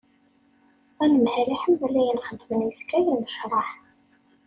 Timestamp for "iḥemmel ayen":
1.55-2.19